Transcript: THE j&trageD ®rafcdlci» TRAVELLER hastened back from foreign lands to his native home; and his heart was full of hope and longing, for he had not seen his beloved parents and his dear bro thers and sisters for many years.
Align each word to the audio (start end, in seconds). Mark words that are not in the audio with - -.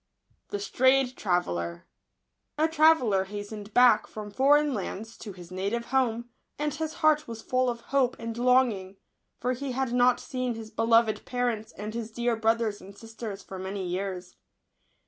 THE 0.49 0.57
j&trageD 0.57 1.13
®rafcdlci» 1.13 1.83
TRAVELLER 2.71 3.23
hastened 3.25 3.71
back 3.75 4.07
from 4.07 4.31
foreign 4.31 4.73
lands 4.73 5.15
to 5.17 5.31
his 5.31 5.51
native 5.51 5.85
home; 5.93 6.27
and 6.57 6.73
his 6.73 6.95
heart 7.05 7.27
was 7.27 7.43
full 7.43 7.69
of 7.69 7.81
hope 7.81 8.17
and 8.17 8.35
longing, 8.35 8.97
for 9.39 9.53
he 9.53 9.73
had 9.73 9.93
not 9.93 10.19
seen 10.19 10.55
his 10.55 10.71
beloved 10.71 11.23
parents 11.25 11.71
and 11.73 11.93
his 11.93 12.09
dear 12.09 12.35
bro 12.35 12.55
thers 12.55 12.81
and 12.81 12.97
sisters 12.97 13.43
for 13.43 13.59
many 13.59 13.85
years. 13.85 14.37